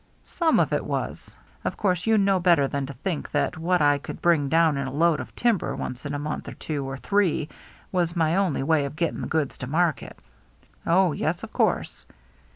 [0.23, 1.35] "Some of it was.
[1.63, 4.87] Of course you know better than to think that what I could bring down in
[4.87, 7.47] a load of timber once in a month, or two, or three,
[7.91, 10.17] was my only way of getting the goods to market.""
[10.87, 12.07] Oh, yes, of course."